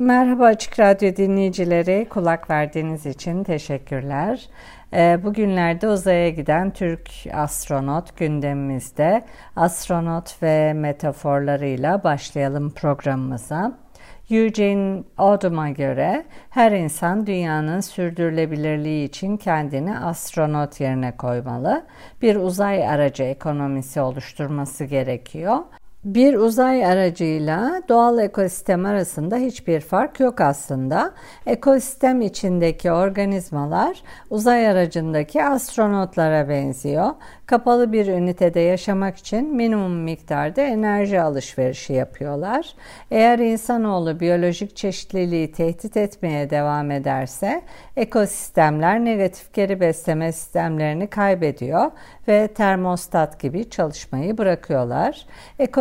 [0.00, 4.48] Merhaba Açık Radyo dinleyicileri, kulak verdiğiniz için teşekkürler.
[4.92, 9.22] Ee, bugünlerde uzaya giden Türk astronot gündemimizde.
[9.56, 13.78] Astronot ve metaforlarıyla başlayalım programımıza.
[14.30, 21.86] Eugene Odum'a göre her insan dünyanın sürdürülebilirliği için kendini astronot yerine koymalı.
[22.22, 25.58] Bir uzay aracı ekonomisi oluşturması gerekiyor
[26.04, 31.12] bir uzay aracıyla doğal ekosistem arasında hiçbir fark yok aslında.
[31.46, 37.10] Ekosistem içindeki organizmalar uzay aracındaki astronotlara benziyor.
[37.46, 42.74] Kapalı bir ünitede yaşamak için minimum miktarda enerji alışverişi yapıyorlar.
[43.10, 47.62] Eğer insanoğlu biyolojik çeşitliliği tehdit etmeye devam ederse
[47.96, 51.90] ekosistemler negatif geri besleme sistemlerini kaybediyor
[52.28, 55.26] ve termostat gibi çalışmayı bırakıyorlar.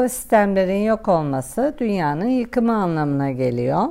[0.09, 3.83] Ekosistemlerin yok olması dünyanın yıkımı anlamına geliyor.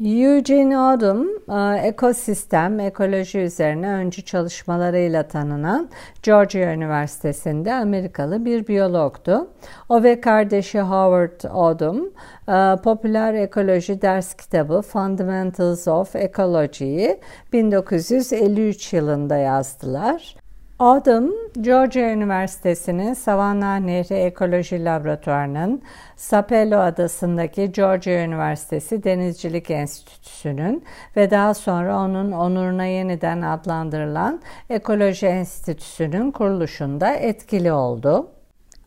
[0.00, 5.88] Eugene Odum, e, ekosistem, ekoloji üzerine öncü çalışmalarıyla tanınan
[6.22, 9.50] Georgia Üniversitesi'nde Amerikalı bir biyologtu.
[9.88, 12.12] O ve kardeşi Howard Odum,
[12.48, 17.20] e, popüler ekoloji ders kitabı Fundamentals of Ecology'yi
[17.52, 20.39] 1953 yılında yazdılar.
[20.80, 25.82] Adım, Georgia Üniversitesi'nin Savannah Nehri Ekoloji Laboratuvarı'nın
[26.16, 30.84] Sapelo Adası'ndaki Georgia Üniversitesi Denizcilik Enstitüsü'nün
[31.16, 34.40] ve daha sonra onun onuruna yeniden adlandırılan
[34.70, 38.28] Ekoloji Enstitüsü'nün kuruluşunda etkili oldu.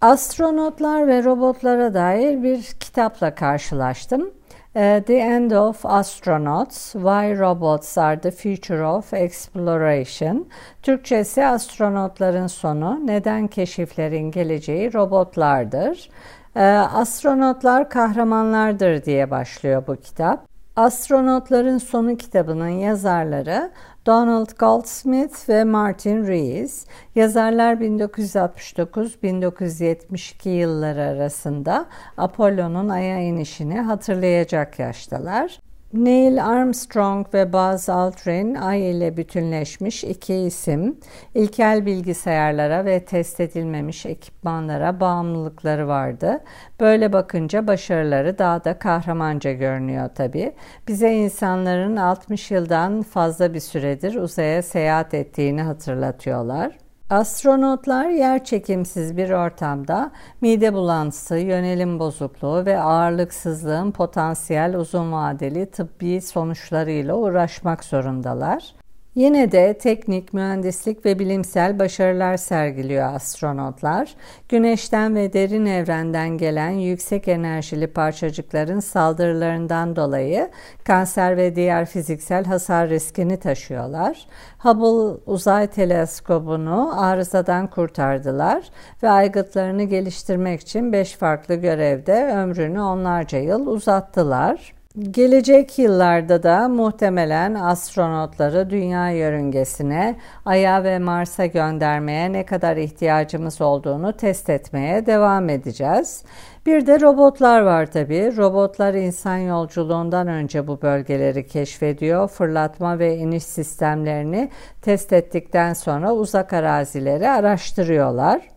[0.02, 4.32] Astronotlar ve robotlara dair bir kitapla karşılaştım.
[4.74, 10.48] The End of Astronauts, Why Robots Are the Future of Exploration.
[10.82, 16.10] Türkçesi astronotların sonu, neden keşiflerin geleceği robotlardır.
[16.56, 20.48] Uh, astronotlar kahramanlardır diye başlıyor bu kitap.
[20.76, 23.72] Astronotların Sonu kitabının yazarları
[24.06, 31.86] Donald Goldsmith ve Martin Rees, yazarlar 1969-1972 yılları arasında
[32.18, 35.60] Apollo'nun Ay'a inişini hatırlayacak yaştalar.
[35.94, 40.98] Neil Armstrong ve Buzz Aldrin Ay ile bütünleşmiş iki isim,
[41.36, 46.44] ilkel bilgisayarlara ve test edilmemiş ekipmanlara bağımlılıkları vardı.
[46.80, 50.54] Böyle bakınca başarıları daha da kahramanca görünüyor tabi.
[50.88, 56.83] Bize insanların 60 yıldan fazla bir süredir uzaya seyahat ettiğini hatırlatıyorlar.
[57.10, 66.22] Astronotlar yer çekimsiz bir ortamda mide bulantısı, yönelim bozukluğu ve ağırlıksızlığın potansiyel uzun vadeli tıbbi
[66.22, 68.74] sonuçlarıyla uğraşmak zorundalar.
[69.16, 74.16] Yine de teknik, mühendislik ve bilimsel başarılar sergiliyor astronotlar.
[74.50, 80.50] Güneşten ve derin evrenden gelen yüksek enerjili parçacıkların saldırılarından dolayı
[80.84, 84.28] kanser ve diğer fiziksel hasar riskini taşıyorlar.
[84.60, 88.64] Hubble uzay teleskobunu arızadan kurtardılar
[89.04, 94.74] ve aygıtlarını geliştirmek için 5 farklı görevde ömrünü onlarca yıl uzattılar.
[95.02, 100.16] Gelecek yıllarda da muhtemelen astronotları dünya yörüngesine,
[100.46, 106.24] Ay'a ve Mars'a göndermeye ne kadar ihtiyacımız olduğunu test etmeye devam edeceğiz.
[106.66, 108.38] Bir de robotlar var tabi.
[108.38, 112.28] Robotlar insan yolculuğundan önce bu bölgeleri keşfediyor.
[112.28, 114.50] Fırlatma ve iniş sistemlerini
[114.82, 118.53] test ettikten sonra uzak arazileri araştırıyorlar.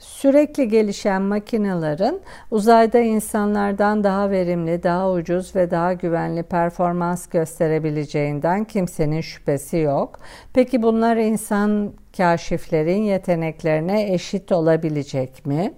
[0.00, 2.20] Sürekli gelişen makinelerin
[2.50, 10.18] uzayda insanlardan daha verimli, daha ucuz ve daha güvenli performans gösterebileceğinden kimsenin şüphesi yok.
[10.52, 15.74] Peki bunlar insan kaşiflerin yeteneklerine eşit olabilecek mi?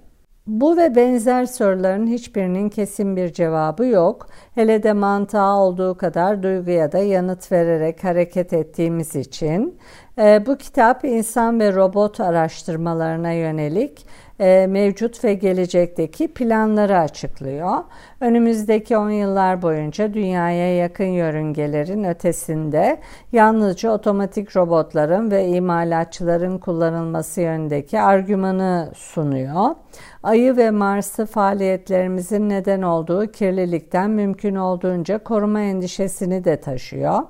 [0.53, 4.27] Bu ve benzer soruların hiçbirinin kesin bir cevabı yok.
[4.55, 9.79] Hele de mantığa olduğu kadar duyguya da yanıt vererek hareket ettiğimiz için.
[10.19, 14.07] E, bu kitap insan ve robot araştırmalarına yönelik
[14.41, 17.79] e, mevcut ve gelecekteki planları açıklıyor.
[18.21, 23.01] Önümüzdeki 10 yıllar boyunca dünyaya yakın yörüngelerin ötesinde
[23.33, 29.75] yalnızca otomatik robotların ve imalatçıların kullanılması yönündeki argümanı sunuyor.
[30.23, 37.23] Ayı ve Mars'ı faaliyetlerimizin neden olduğu kirlilikten mümkün olduğunca koruma endişesini de taşıyor.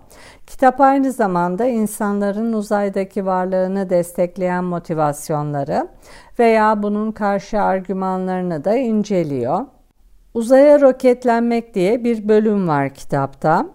[0.46, 5.88] Kitap aynı zamanda insanların uzaydaki varlığını destekleyen motivasyonları
[6.38, 9.66] veya bunun karşı argümanlarını da inceliyor.
[10.34, 13.66] Uzaya roketlenmek diye bir bölüm var kitapta.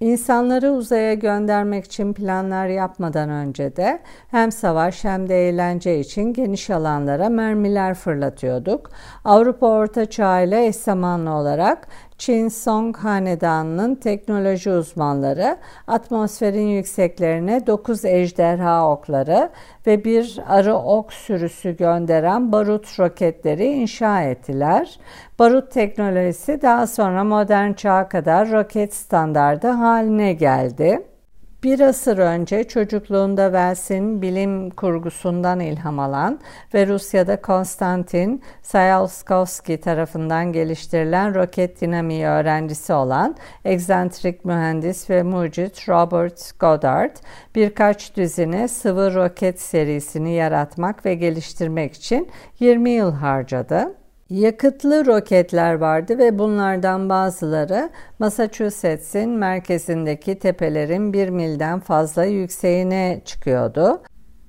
[0.00, 6.70] İnsanları uzaya göndermek için planlar yapmadan önce de hem savaş hem de eğlence için geniş
[6.70, 8.90] alanlara mermiler fırlatıyorduk.
[9.24, 11.88] Avrupa Orta Çağ ile eş zamanlı olarak
[12.20, 15.56] Çin Song Hanedanı'nın teknoloji uzmanları
[15.86, 19.50] atmosferin yükseklerine 9 ejderha okları
[19.86, 24.98] ve bir arı ok sürüsü gönderen barut roketleri inşa ettiler.
[25.38, 31.06] Barut teknolojisi daha sonra modern çağa kadar roket standardı haline geldi.
[31.62, 36.40] Bir asır önce çocukluğunda Wells'in bilim kurgusundan ilham alan
[36.74, 46.60] ve Rusya'da Konstantin Sayalskovski tarafından geliştirilen roket dinamiği öğrencisi olan egzantrik mühendis ve mucit Robert
[46.60, 47.16] Goddard
[47.54, 52.28] birkaç düzine sıvı roket serisini yaratmak ve geliştirmek için
[52.60, 53.99] 20 yıl harcadı.
[54.30, 64.02] Yakıtlı roketler vardı ve bunlardan bazıları Massachusetts'in merkezindeki tepelerin bir milden fazla yükseğine çıkıyordu.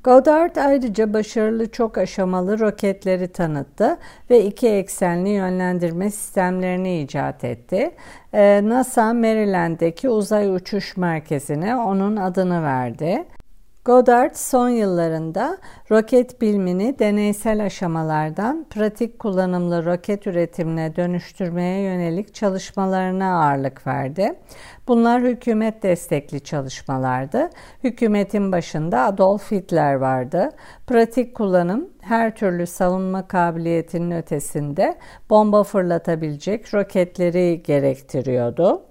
[0.03, 3.97] Goddard ayrıca başarılı çok aşamalı roketleri tanıttı
[4.29, 7.91] ve iki eksenli yönlendirme sistemlerini icat etti.
[8.33, 13.25] Ee, NASA Maryland'deki uzay uçuş merkezine onun adını verdi.
[13.85, 15.57] Goddard son yıllarında
[15.91, 24.33] roket bilimini deneysel aşamalardan pratik kullanımlı roket üretimine dönüştürmeye yönelik çalışmalarına ağırlık verdi.
[24.87, 27.49] Bunlar hükümet destekli çalışmalardı.
[27.83, 30.49] Hükümetin başında Adolf Hitler vardı.
[30.87, 34.97] Pratik kullanım her türlü savunma kabiliyetinin ötesinde
[35.29, 38.81] bomba fırlatabilecek roketleri gerektiriyordu.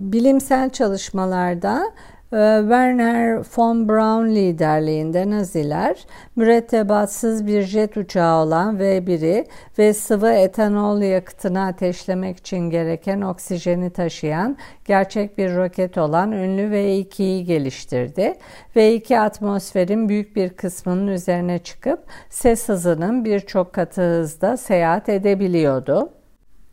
[0.00, 1.82] Bilimsel çalışmalarda
[2.30, 6.06] Werner von Braun liderliğinde Naziler
[6.36, 9.46] mürettebatsız bir jet uçağı olan V1'i
[9.78, 17.44] ve sıvı etanol yakıtını ateşlemek için gereken oksijeni taşıyan gerçek bir roket olan ünlü V2'yi
[17.44, 18.34] geliştirdi.
[18.76, 26.19] V2 atmosferin büyük bir kısmının üzerine çıkıp ses hızının birçok katı hızda seyahat edebiliyordu.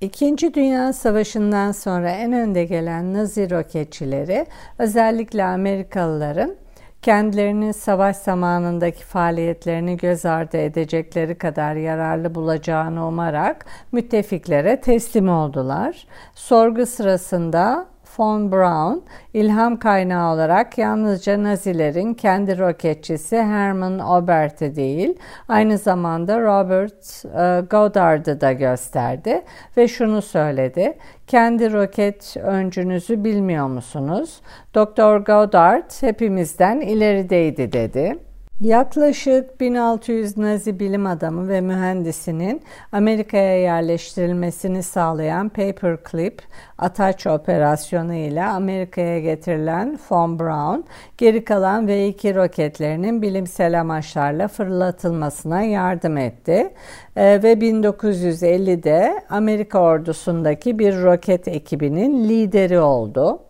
[0.01, 4.45] İkinci Dünya Savaşı'ndan sonra en önde gelen Nazi roketçileri
[4.79, 6.55] özellikle Amerikalıların
[7.01, 16.07] kendilerinin savaş zamanındaki faaliyetlerini göz ardı edecekleri kadar yararlı bulacağını umarak müttefiklere teslim oldular.
[16.35, 17.85] Sorgu sırasında
[18.17, 19.03] von Braun
[19.33, 25.17] ilham kaynağı olarak yalnızca Nazilerin kendi roketçisi Hermann Obert'i değil,
[25.47, 29.41] aynı zamanda Robert e, Goddard'ı da gösterdi
[29.77, 30.97] ve şunu söyledi.
[31.27, 34.41] Kendi roket öncünüzü bilmiyor musunuz?
[34.75, 38.26] Doktor Goddard hepimizden ilerideydi dedi.
[38.61, 42.61] Yaklaşık 1600 Nazi bilim adamı ve mühendisinin
[42.91, 46.41] Amerika'ya yerleştirilmesini sağlayan Paperclip
[46.77, 50.85] ataç operasyonu ile Amerika'ya getirilen von Braun,
[51.17, 56.73] geri kalan V2 roketlerinin bilimsel amaçlarla fırlatılmasına yardım etti
[57.15, 63.46] ee, ve 1950'de Amerika ordusundaki bir roket ekibinin lideri oldu.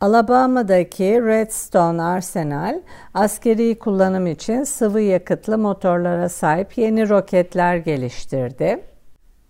[0.00, 2.80] Alabama'daki Redstone Arsenal,
[3.14, 8.89] askeri kullanım için sıvı yakıtlı motorlara sahip yeni roketler geliştirdi.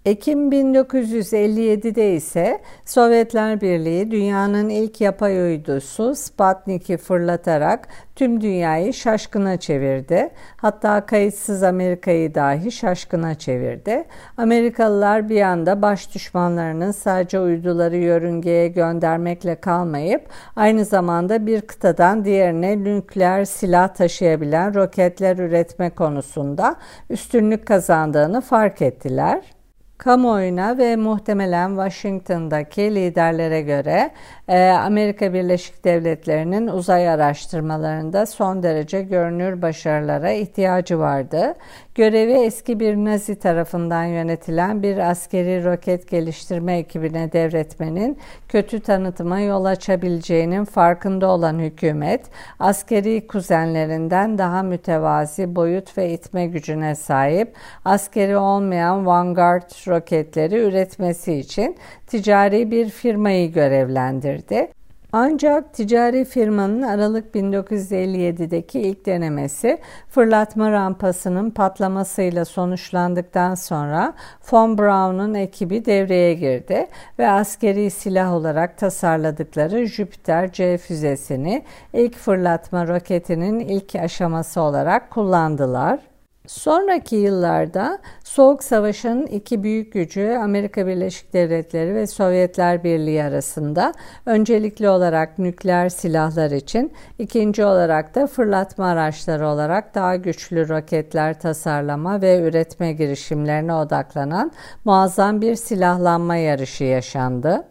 [0.04, 10.30] Ekim 1957'de ise Sovyetler Birliği dünyanın ilk yapay uydusu Sputnik'i fırlatarak tüm dünyayı şaşkına çevirdi.
[10.56, 14.04] Hatta kayıtsız Amerika'yı dahi şaşkına çevirdi.
[14.36, 22.84] Amerikalılar bir anda baş düşmanlarının sadece uyduları yörüngeye göndermekle kalmayıp aynı zamanda bir kıtadan diğerine
[22.84, 26.76] nükleer silah taşıyabilen roketler üretme konusunda
[27.10, 29.59] üstünlük kazandığını fark ettiler.
[30.00, 34.10] Kamuoyuna ve muhtemelen Washington'daki liderlere göre
[34.58, 41.54] Amerika Birleşik Devletleri'nin uzay araştırmalarında son derece görünür başarılara ihtiyacı vardı.
[41.94, 49.64] Görevi eski bir Nazi tarafından yönetilen bir askeri roket geliştirme ekibine devretmenin kötü tanıtıma yol
[49.64, 52.26] açabileceğinin farkında olan hükümet,
[52.58, 57.54] askeri kuzenlerinden daha mütevazi boyut ve itme gücüne sahip
[57.84, 61.76] askeri olmayan Vanguard roketleri üretmesi için
[62.10, 64.72] ticari bir firmayı görevlendirdi.
[65.12, 74.14] Ancak ticari firmanın Aralık 1957'deki ilk denemesi fırlatma rampasının patlamasıyla sonuçlandıktan sonra
[74.52, 76.86] von Braun'un ekibi devreye girdi
[77.18, 81.62] ve askeri silah olarak tasarladıkları Jupiter C füzesini
[81.92, 86.09] ilk fırlatma roketinin ilk aşaması olarak kullandılar.
[86.50, 93.92] Sonraki yıllarda Soğuk Savaş'ın iki büyük gücü Amerika Birleşik Devletleri ve Sovyetler Birliği arasında
[94.26, 102.22] öncelikli olarak nükleer silahlar için, ikinci olarak da fırlatma araçları olarak daha güçlü roketler tasarlama
[102.22, 104.52] ve üretme girişimlerine odaklanan
[104.84, 107.69] muazzam bir silahlanma yarışı yaşandı.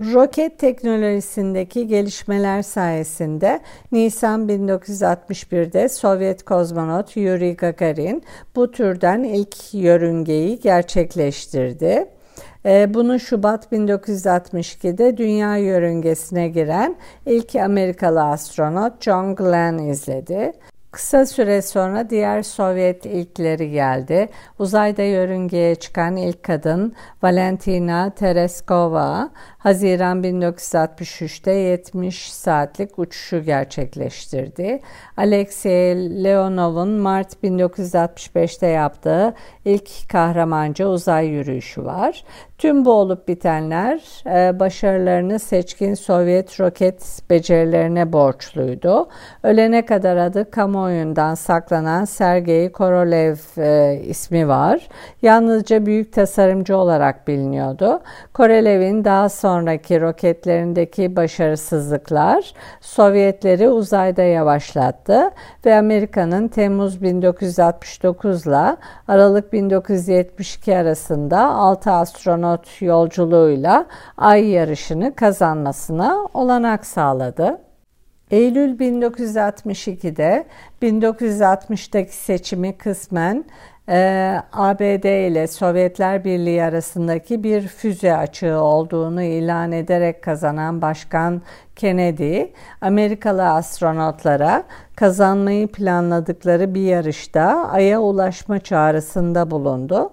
[0.00, 3.60] Roket teknolojisindeki gelişmeler sayesinde
[3.92, 8.22] Nisan 1961'de Sovyet kozmonot Yuri Gagarin
[8.56, 12.08] bu türden ilk yörüngeyi gerçekleştirdi.
[12.66, 20.52] Ee, bunu Şubat 1962'de dünya yörüngesine giren ilk Amerikalı astronot John Glenn izledi.
[20.90, 24.28] Kısa süre sonra diğer Sovyet ilkleri geldi.
[24.58, 29.30] Uzayda yörüngeye çıkan ilk kadın Valentina Tereskova,
[29.60, 34.80] Haziran 1963'te 70 saatlik uçuşu gerçekleştirdi.
[35.16, 42.24] Alexey Leonov'un Mart 1965'te yaptığı ilk kahramanca uzay yürüyüşü var.
[42.58, 49.08] Tüm bu olup bitenler e, başarılarını seçkin Sovyet roket becerilerine borçluydu.
[49.42, 54.88] Ölene kadar adı kamuoyundan saklanan Sergei Korolev e, ismi var.
[55.22, 58.00] Yalnızca büyük tasarımcı olarak biliniyordu.
[58.34, 65.30] Korolev'in daha sonraki roketlerindeki başarısızlıklar Sovyetleri uzayda yavaşlattı
[65.66, 68.76] ve Amerika'nın Temmuz 1969 ile
[69.08, 77.60] Aralık 1972 arasında 6 astronot yolculuğuyla ay yarışını kazanmasına olanak sağladı.
[78.30, 80.46] Eylül 1962'de
[80.82, 83.44] 1960'daki seçimi kısmen
[83.90, 91.42] e, ABD ile Sovyetler Birliği arasındaki bir füze açığı olduğunu ilan ederek kazanan Başkan
[91.76, 92.42] Kennedy,
[92.80, 94.64] Amerikalı astronotlara
[94.96, 100.10] kazanmayı planladıkları bir yarışta Ay'a ulaşma çağrısında bulundu.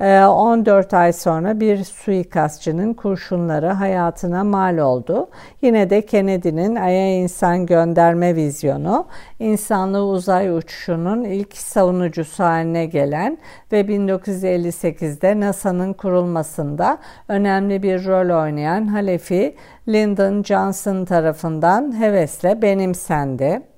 [0.00, 5.28] 14 ee, ay sonra bir suikastçının kurşunları hayatına mal oldu.
[5.62, 9.06] Yine de Kennedy'nin Ay'a insan gönderme vizyonu,
[9.38, 13.38] insanlı uzay uçuşunun ilk savunucusu haline gelen
[13.72, 19.54] ve 1958'de NASA'nın kurulmasında önemli bir rol oynayan halefi
[19.88, 23.77] Lyndon Johnson tarafından hevesle benimsendi.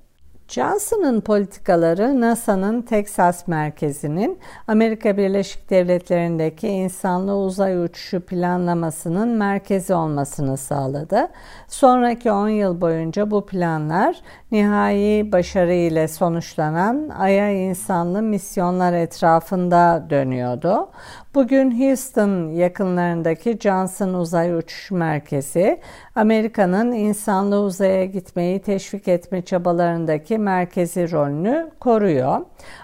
[0.51, 11.27] Johnson'ın politikaları NASA'nın Texas merkezinin Amerika Birleşik Devletleri'ndeki insanlı uzay uçuşu planlamasının merkezi olmasını sağladı.
[11.67, 20.89] Sonraki 10 yıl boyunca bu planlar nihai başarı ile sonuçlanan Ay'a insanlı misyonlar etrafında dönüyordu.
[21.35, 25.79] Bugün Houston yakınlarındaki Johnson Uzay Uçuş Merkezi,
[26.15, 32.41] Amerika'nın insanlı uzaya gitmeyi teşvik etme çabalarındaki merkezi rolünü koruyor.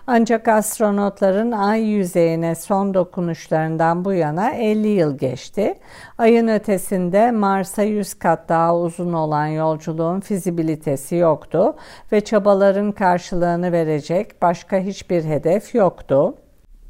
[0.07, 5.75] Ancak astronotların ay yüzeyine son dokunuşlarından bu yana 50 yıl geçti.
[6.17, 11.75] Ayın ötesinde Mars'a 100 kat daha uzun olan yolculuğun fizibilitesi yoktu
[12.12, 16.36] ve çabaların karşılığını verecek başka hiçbir hedef yoktu.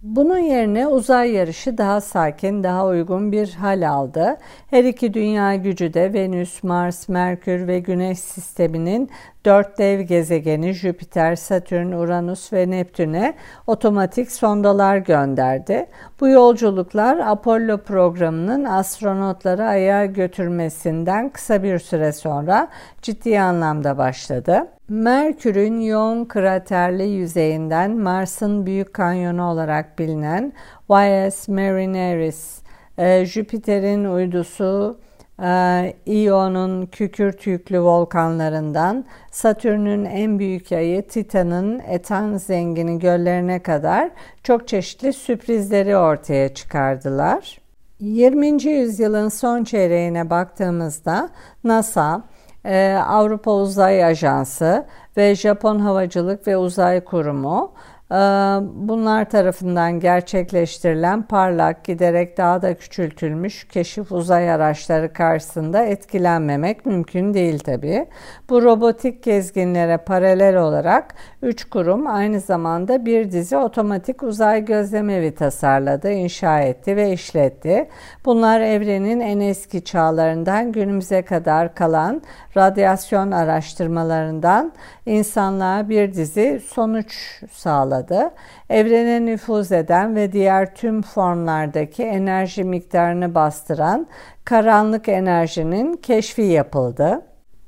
[0.02, 4.38] Bunun yerine uzay yarışı daha sakin, daha uygun bir hal aldı.
[4.70, 9.10] Her iki dünya gücü de Venüs, Mars, Merkür ve Güneş sisteminin
[9.48, 13.34] dört dev gezegeni Jüpiter, Satürn, Uranüs ve Neptün'e
[13.68, 15.86] otomatik sondalar gönderdi.
[16.20, 22.68] Bu yolculuklar Apollo programının astronotları Ay'a götürmesinden kısa bir süre sonra
[23.02, 24.68] ciddi anlamda başladı.
[24.90, 30.54] Merkür'ün yoğun kraterli yüzeyinden Mars'ın büyük kanyonu olarak bilinen
[30.90, 32.62] YS Marineris,
[32.98, 35.00] e, Jüpiter'in uydusu
[35.44, 44.10] e, Io'nun kükürt yüklü volkanlarından Satürn'ün en büyük ayı Titan'ın etan zengini göllerine kadar
[44.44, 47.60] çok çeşitli sürprizleri ortaya çıkardılar.
[48.00, 48.64] 20.
[48.64, 51.30] yüzyılın son çeyreğine baktığımızda
[51.64, 52.24] NASA,
[52.66, 54.86] e, Avrupa Uzay Ajansı
[55.18, 63.68] ve Japon Havacılık ve Uzay Kurumu Ee, bunlar tarafından gerçekleştirilen parlak, giderek daha da küçültülmüş
[63.68, 68.06] keşif uzay araçları karşısında etkilenmemek mümkün değil tabi.
[68.50, 76.12] Bu robotik gezginlere paralel olarak üç kurum aynı zamanda bir dizi otomatik uzay gözlemevi tasarladı,
[76.12, 77.90] inşa etti ve işletti.
[78.26, 82.22] Bunlar evrenin en eski çağlarından günümüze kadar kalan
[82.58, 84.74] radyasyon araştırmalarından
[85.08, 88.32] insanlığa bir dizi sonuç sağladı.
[88.70, 94.08] Evrene nüfuz eden ve diğer tüm formlardaki enerji miktarını bastıran
[94.46, 97.22] karanlık enerjinin keşfi yapıldı.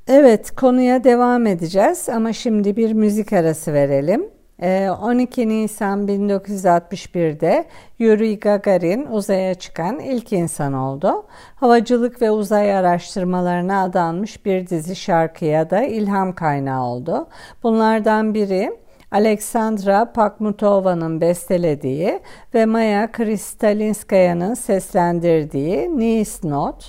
[0.08, 4.39] Evet, konuya devam edeceğiz ama şimdi bir müzik arası verelim.
[4.60, 7.64] 12 ee, Nisan 1961'de
[7.98, 11.26] Yuri Gagarin uzaya çıkan ilk insan oldu.
[11.54, 17.28] Havacılık ve uzay araştırmalarına adanmış bir dizi şarkıya da ilham kaynağı oldu.
[17.62, 18.78] Bunlardan biri
[19.10, 22.20] Alexandra Pakmutova'nın bestelediği
[22.54, 26.86] ve Maya Kristalinskaya'nın seslendirdiği Nice Note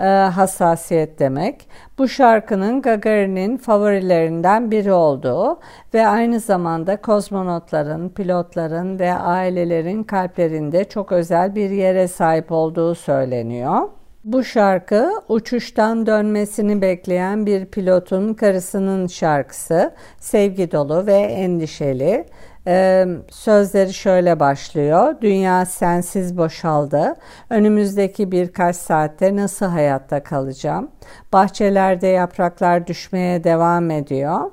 [0.00, 1.68] e, hassasiyet demek.
[1.98, 5.58] Bu şarkının Gagarin'in favorilerinden biri olduğu
[5.94, 13.88] ve aynı zamanda kozmonotların, pilotların ve ailelerin kalplerinde çok özel bir yere sahip olduğu söyleniyor.
[14.24, 19.94] Bu şarkı uçuştan dönmesini bekleyen bir pilotun karısının şarkısı.
[20.18, 22.26] Sevgi dolu ve endişeli.
[22.66, 25.14] Ee, sözleri şöyle başlıyor.
[25.20, 27.16] Dünya sensiz boşaldı.
[27.50, 30.90] Önümüzdeki birkaç saatte nasıl hayatta kalacağım?
[31.32, 34.50] Bahçelerde yapraklar düşmeye devam ediyor.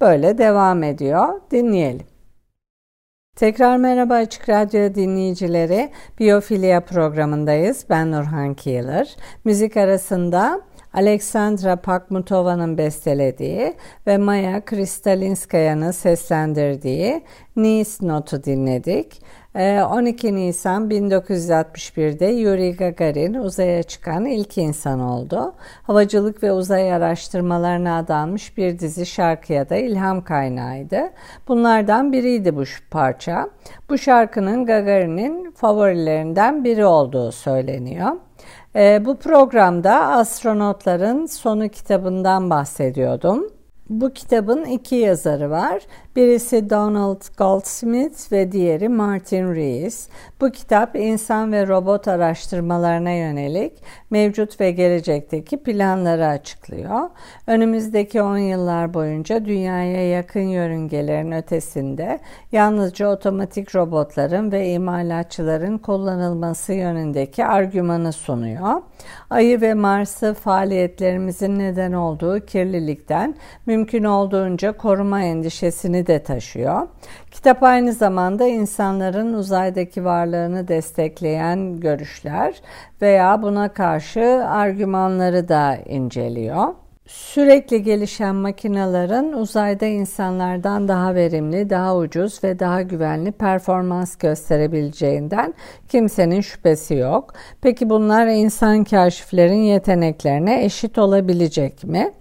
[0.00, 1.40] Böyle devam ediyor.
[1.50, 2.06] Dinleyelim.
[3.36, 5.90] Tekrar merhaba Açık Radyo dinleyicileri.
[6.18, 7.86] Biyofilya programındayız.
[7.90, 9.16] Ben Nurhan Kiyılır.
[9.44, 10.60] Müzik arasında
[10.96, 13.74] Alexandra Pakmutova'nın bestelediği
[14.06, 17.22] ve Maya Kristalinskaya'nın seslendirdiği
[17.56, 19.22] Nice Notu dinledik.
[19.54, 25.54] 12 ee, Nisan 1961'de Yuri Gagarin uzaya çıkan ilk insan oldu.
[25.82, 31.10] Havacılık ve uzay araştırmalarına adanmış bir dizi şarkıya da ilham kaynağıydı.
[31.48, 33.50] Bunlardan biriydi bu parça.
[33.88, 38.12] Bu şarkının Gagarin'in favorilerinden biri olduğu söyleniyor.
[38.76, 43.55] Ee, bu programda astronotların sonu kitabından bahsediyordum.
[43.90, 45.82] Bu kitabın iki yazarı var.
[46.16, 50.08] Birisi Donald Goldsmith ve diğeri Martin Rees.
[50.40, 53.72] Bu kitap insan ve robot araştırmalarına yönelik
[54.10, 57.00] mevcut ve gelecekteki planları açıklıyor.
[57.46, 62.18] Önümüzdeki 10 yıllar boyunca dünyaya yakın yörüngelerin ötesinde
[62.52, 68.82] yalnızca otomatik robotların ve imalatçıların kullanılması yönündeki argümanı sunuyor.
[69.30, 73.34] Ayı ve Mars'ı faaliyetlerimizin neden olduğu kirlilikten
[73.66, 76.88] mümkün olduğunca koruma endişesini de taşıyor.
[77.30, 82.60] Kitap aynı zamanda insanların uzaydaki varlığını destekleyen görüşler
[83.02, 86.74] veya buna karşı argümanları da inceliyor.
[87.06, 95.54] Sürekli gelişen makinelerin uzayda insanlardan daha verimli, daha ucuz ve daha güvenli performans gösterebileceğinden
[95.88, 97.32] kimsenin şüphesi yok.
[97.60, 102.12] Peki bunlar insan kaşiflerin yeteneklerine eşit olabilecek mi?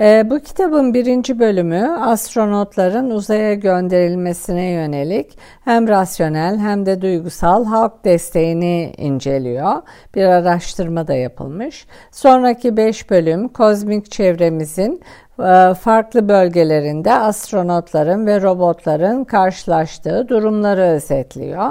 [0.00, 8.04] E, bu kitabın birinci bölümü astronotların uzaya gönderilmesine yönelik hem rasyonel hem de duygusal halk
[8.04, 9.82] desteğini inceliyor.
[10.14, 11.86] Bir araştırma da yapılmış.
[12.10, 15.02] Sonraki beş bölüm kozmik çevremizin
[15.38, 21.70] e, farklı bölgelerinde astronotların ve robotların karşılaştığı durumları özetliyor.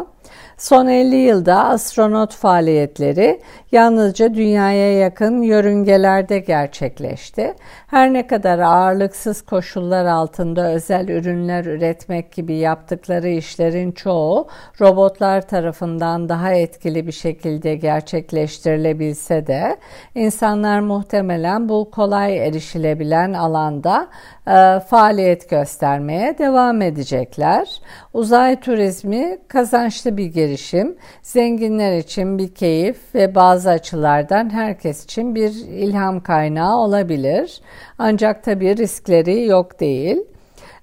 [0.62, 7.54] Son 50 yılda astronot faaliyetleri yalnızca dünyaya yakın yörüngelerde gerçekleşti.
[7.88, 14.48] Her ne kadar ağırlıksız koşullar altında özel ürünler üretmek gibi yaptıkları işlerin çoğu
[14.82, 19.78] robotlar tarafından daha etkili bir şekilde gerçekleştirilebilse de
[20.16, 24.08] insanlar muhtemelen bu kolay erişilebilen alanda
[24.48, 27.82] e, faaliyet göstermeye devam edecekler.
[28.14, 35.52] Uzay turizmi kazançlı bir girişim, zenginler için bir keyif ve bazı açılardan herkes için bir
[35.68, 37.62] ilham kaynağı olabilir.
[37.98, 40.18] Ancak tabii riskleri yok değil.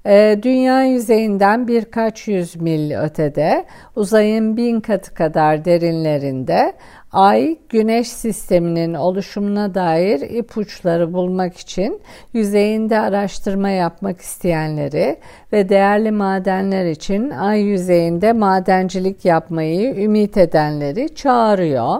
[0.06, 3.64] Ee, dünya yüzeyinden birkaç yüz mil ötede,
[3.96, 6.72] uzayın bin katı kadar derinlerinde
[7.12, 12.00] Ay, Güneş sisteminin oluşumuna dair ipuçları bulmak için
[12.32, 15.16] yüzeyinde araştırma yapmak isteyenleri
[15.52, 21.96] ve değerli madenler için Ay yüzeyinde madencilik yapmayı ümit edenleri çağırıyor.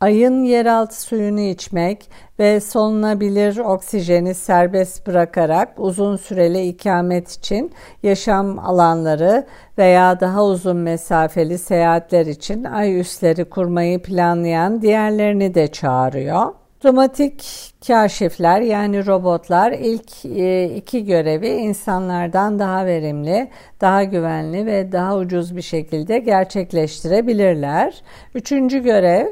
[0.00, 9.46] Ayın yeraltı suyunu içmek ve solunabilir oksijeni serbest bırakarak uzun süreli ikamet için yaşam alanları
[9.78, 16.46] veya daha uzun mesafeli seyahatler için ay üsleri kurmayı planlayan diğerlerini de çağırıyor.
[16.78, 17.44] Otomatik
[17.86, 23.48] kaşifler yani robotlar ilk e, iki görevi insanlardan daha verimli,
[23.80, 28.02] daha güvenli ve daha ucuz bir şekilde gerçekleştirebilirler.
[28.34, 29.26] Üçüncü görev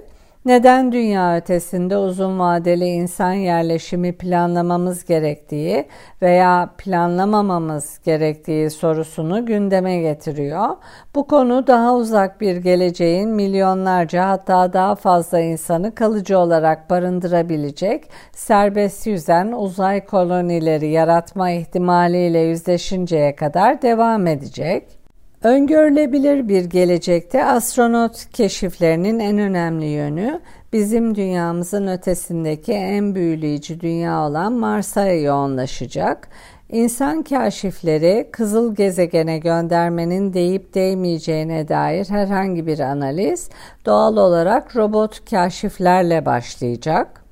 [0.49, 5.89] neden dünya ötesinde uzun vadeli insan yerleşimi planlamamız gerektiği
[6.23, 10.69] veya planlamamamız gerektiği sorusunu gündeme getiriyor.
[11.15, 19.07] Bu konu daha uzak bir geleceğin milyonlarca hatta daha fazla insanı kalıcı olarak barındırabilecek serbest
[19.07, 24.98] yüzen uzay kolonileri yaratma ihtimaliyle yüzleşinceye kadar devam edecek.
[25.43, 30.41] Öngörülebilir bir gelecekte astronot keşiflerinin en önemli yönü
[30.73, 36.29] bizim dünyamızın ötesindeki en büyüleyici dünya olan Mars'a yoğunlaşacak.
[36.69, 43.51] İnsan kaşifleri kızıl gezegene göndermenin deyip değmeyeceğine dair herhangi bir analiz
[43.87, 47.25] doğal olarak robot kaşiflerle başlayacak.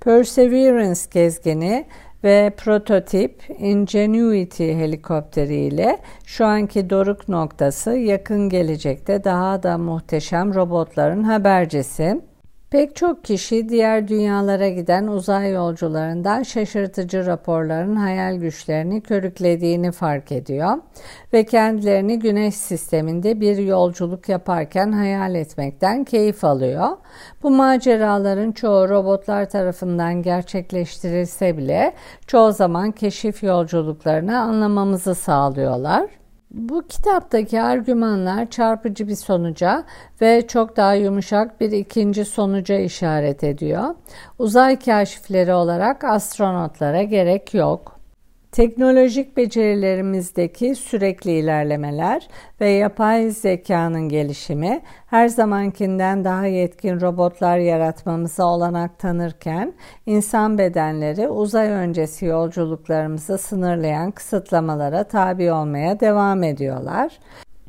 [0.00, 1.86] Perseverance gezgini
[2.24, 12.29] ve prototip Ingenuity helikopteriyle şu anki doruk noktası yakın gelecekte daha da muhteşem robotların habercisi.
[12.70, 20.78] Pek çok kişi diğer dünyalara giden uzay yolcularından şaşırtıcı raporların hayal güçlerini körüklediğini fark ediyor
[21.32, 26.88] ve kendilerini güneş sisteminde bir yolculuk yaparken hayal etmekten keyif alıyor.
[27.42, 31.94] Bu maceraların çoğu robotlar tarafından gerçekleştirilse bile
[32.26, 36.19] çoğu zaman keşif yolculuklarını anlamamızı sağlıyorlar.
[36.50, 39.84] Bu kitaptaki argümanlar çarpıcı bir sonuca
[40.20, 43.94] ve çok daha yumuşak bir ikinci sonuca işaret ediyor.
[44.38, 47.99] Uzay kaşifleri olarak astronotlara gerek yok.
[48.52, 52.28] Teknolojik becerilerimizdeki sürekli ilerlemeler
[52.60, 59.74] ve yapay zekanın gelişimi her zamankinden daha yetkin robotlar yaratmamıza olanak tanırken
[60.06, 67.18] insan bedenleri uzay öncesi yolculuklarımızı sınırlayan kısıtlamalara tabi olmaya devam ediyorlar.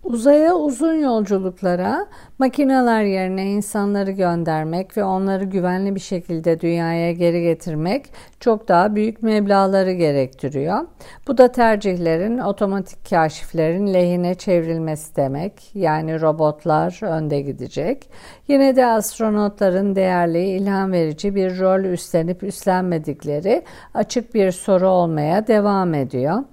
[0.04, 2.08] Uzaya uzun yolculuklara
[2.40, 8.06] makineler yerine insanları göndermek ve onları güvenli bir şekilde dünyaya geri getirmek
[8.40, 10.88] çok daha büyük meblaları gerektiriyor.
[11.28, 15.76] Bu da tercihlerin otomatik kaşiflerin lehine çevrilmesi demek.
[15.76, 18.10] Yani robotlar önde gidecek.
[18.48, 25.94] Yine de astronotların değerli, ilham verici bir rol üstlenip üstlenmedikleri açık bir soru olmaya devam
[25.94, 26.44] ediyor.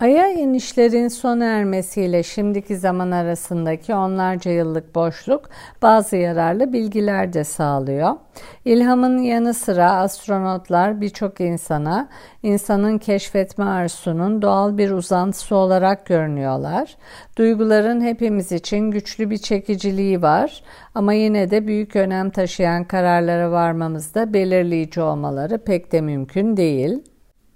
[0.00, 5.50] Ay'a inişlerin sona ermesiyle şimdiki zaman arasındaki onlarca yıllık boşluk
[5.82, 8.16] bazı yararlı bilgiler de sağlıyor.
[8.64, 12.08] İlhamın yanı sıra astronotlar birçok insana
[12.42, 16.96] insanın keşfetme arzusunun doğal bir uzantısı olarak görünüyorlar.
[17.38, 20.62] Duyguların hepimiz için güçlü bir çekiciliği var
[20.94, 27.02] ama yine de büyük önem taşıyan kararlara varmamızda belirleyici olmaları pek de mümkün değil.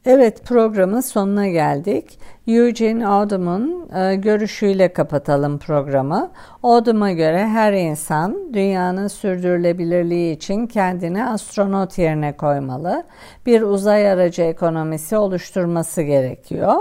[0.06, 2.18] Evet programın sonuna geldik.
[2.46, 6.30] Eugene Odom'un e, görüşüyle kapatalım programı.
[6.62, 13.04] Odom'a göre her insan dünyanın sürdürülebilirliği için kendini astronot yerine koymalı.
[13.46, 16.74] Bir uzay aracı ekonomisi oluşturması gerekiyor.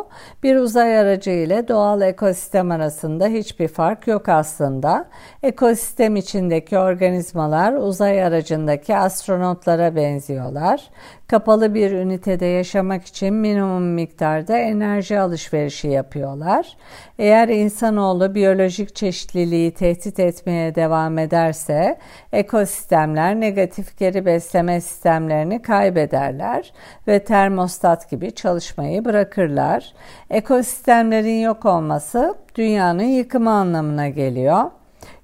[0.44, 5.06] Bir uzay aracı ile doğal ekosistem arasında hiçbir fark yok aslında.
[5.44, 10.90] Ekosistem içindeki organizmalar uzay aracındaki astronotlara benziyorlar.
[11.28, 16.78] Kapalı bir ünitede yaşamak için minimum miktarda enerji alışverişi alışverişi yapıyorlar.
[17.20, 21.98] Eğer insanoğlu biyolojik çeşitliliği tehdit etmeye devam ederse
[22.32, 26.74] ekosistemler negatif geri besleme sistemlerini kaybederler
[27.08, 29.94] ve termostat gibi çalışmayı bırakırlar.
[30.30, 34.72] Ekosistemlerin yok olması dünyanın yıkımı anlamına geliyor.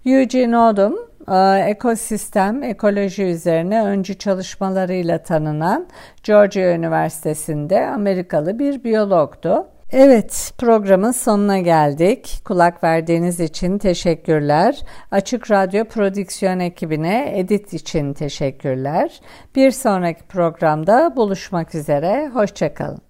[0.05, 0.95] Eugene Odom
[1.27, 5.87] e, ekosistem, ekoloji üzerine öncü çalışmalarıyla tanınan
[6.23, 9.67] Georgia Üniversitesi'nde Amerikalı bir biyologtu.
[9.91, 12.41] Evet, programın sonuna geldik.
[12.45, 14.79] Kulak verdiğiniz için teşekkürler.
[15.11, 19.21] Açık Radyo Prodüksiyon ekibine edit için teşekkürler.
[19.55, 22.29] Bir sonraki programda buluşmak üzere.
[22.33, 23.08] Hoşçakalın.